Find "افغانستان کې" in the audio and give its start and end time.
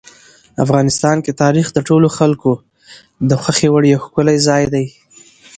0.63-1.31